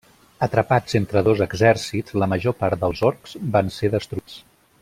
Atrapats 0.45 0.97
entre 0.99 1.23
dos 1.27 1.43
exèrcits, 1.47 2.17
la 2.23 2.31
major 2.33 2.57
part 2.65 2.85
dels 2.87 3.07
orcs 3.13 3.39
van 3.57 3.73
ser 3.81 3.93
destruïts. 3.99 4.45